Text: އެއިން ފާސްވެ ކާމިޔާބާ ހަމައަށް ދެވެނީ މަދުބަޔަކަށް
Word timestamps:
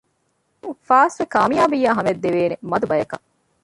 އެއިން 0.61 0.79
ފާސްވެ 0.87 1.25
ކާމިޔާބާ 1.33 1.77
ހަމައަށް 1.97 2.21
ދެވެނީ 2.23 2.55
މަދުބަޔަކަށް 2.69 3.25